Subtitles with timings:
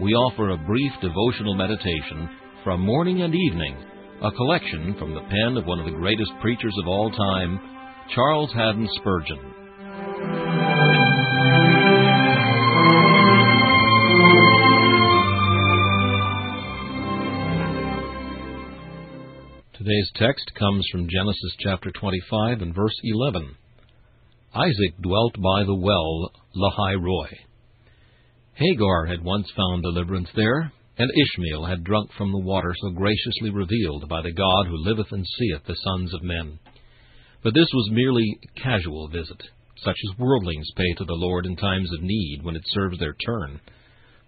[0.00, 2.30] we offer a brief devotional meditation
[2.62, 3.76] from morning and evening,
[4.22, 7.58] a collection from the pen of one of the greatest preachers of all time,
[8.14, 9.38] Charles Haddon Spurgeon.
[19.74, 23.56] Today's text comes from Genesis chapter 25 and verse 11.
[24.54, 27.47] Isaac dwelt by the well Lahai-roi.
[28.58, 33.50] Hagar had once found deliverance there, and Ishmael had drunk from the water so graciously
[33.50, 36.58] revealed by the God who liveth and seeth the sons of men.
[37.44, 39.40] But this was merely a casual visit,
[39.76, 43.14] such as worldlings pay to the Lord in times of need when it serves their
[43.24, 43.60] turn.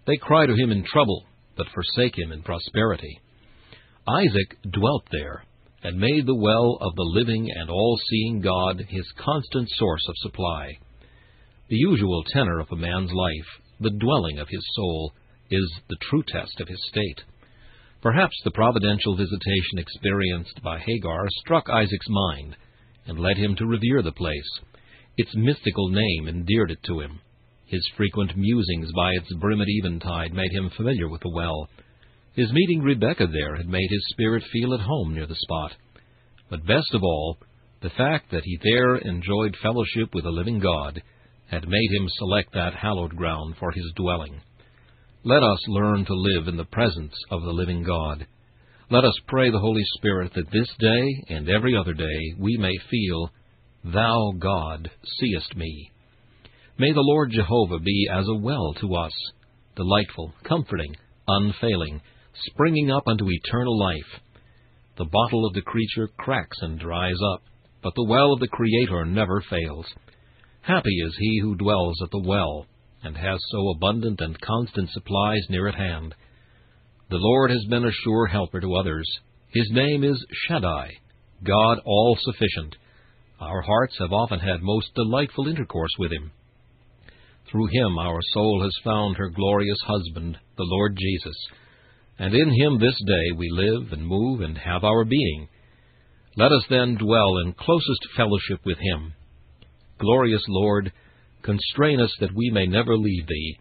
[0.07, 1.25] They cry to him in trouble,
[1.57, 3.19] but forsake him in prosperity.
[4.07, 5.43] Isaac dwelt there,
[5.83, 10.71] and made the well of the living and all-seeing God his constant source of supply.
[11.67, 15.11] The usual tenor of a man's life the dwelling of his soul,
[15.49, 17.21] is the true test of his state.
[18.01, 22.55] Perhaps the providential visitation experienced by Hagar struck Isaac's mind
[23.05, 24.59] and led him to revere the place.
[25.17, 27.19] Its mystical name endeared it to him.
[27.67, 31.69] His frequent musings by its brim at eventide made him familiar with the well.
[32.33, 35.73] His meeting Rebecca there had made his spirit feel at home near the spot.
[36.49, 37.37] But best of all,
[37.81, 41.01] the fact that he there enjoyed fellowship with the living God
[41.51, 44.41] had made him select that hallowed ground for his dwelling.
[45.23, 48.25] Let us learn to live in the presence of the living God.
[48.89, 52.73] Let us pray the Holy Spirit that this day and every other day we may
[52.89, 53.29] feel,
[53.83, 54.89] Thou, God,
[55.19, 55.91] seest me.
[56.79, 59.13] May the Lord Jehovah be as a well to us,
[59.75, 60.95] delightful, comforting,
[61.27, 62.01] unfailing,
[62.47, 64.21] springing up unto eternal life.
[64.97, 67.43] The bottle of the creature cracks and dries up,
[67.83, 69.85] but the well of the Creator never fails.
[70.63, 72.67] Happy is he who dwells at the well,
[73.03, 76.13] and has so abundant and constant supplies near at hand.
[77.09, 79.07] The Lord has been a sure helper to others.
[79.47, 80.91] His name is Shaddai,
[81.43, 82.75] God all sufficient.
[83.39, 86.31] Our hearts have often had most delightful intercourse with him.
[87.49, 91.35] Through him our soul has found her glorious husband, the Lord Jesus,
[92.19, 95.49] and in him this day we live and move and have our being.
[96.37, 99.15] Let us then dwell in closest fellowship with him
[100.01, 100.91] Glorious Lord,
[101.43, 103.57] constrain us that we may never leave Thee,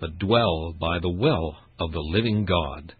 [0.00, 2.92] but dwell by the well of the living God.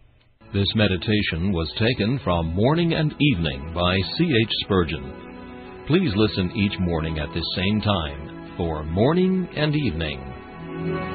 [0.53, 4.23] This meditation was taken from Morning and Evening by C.
[4.23, 4.51] H.
[4.63, 5.83] Spurgeon.
[5.87, 11.14] Please listen each morning at this same time for Morning and Evening.